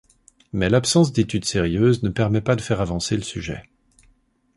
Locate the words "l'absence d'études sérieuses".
0.67-2.01